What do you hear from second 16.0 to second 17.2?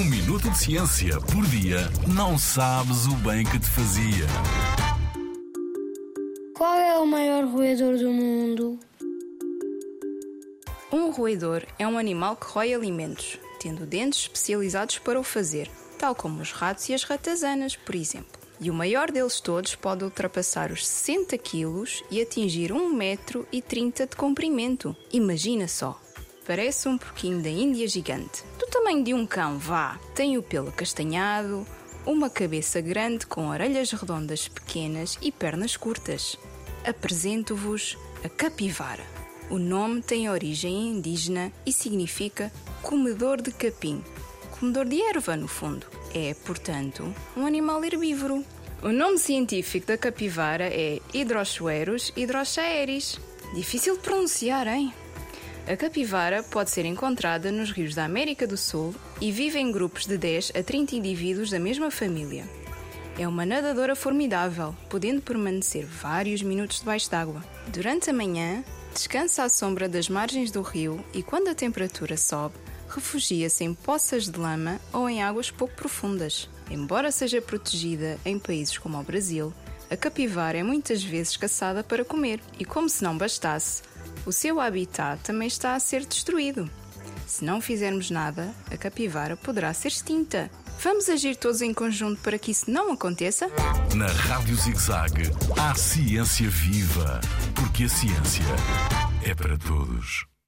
como os ratos e as